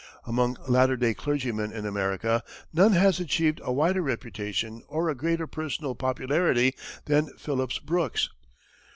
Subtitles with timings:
[0.25, 2.41] Among latter day clergymen in America,
[2.73, 6.73] none has achieved a wider reputation or a greater personal popularity
[7.05, 8.27] than Phillips Brooks.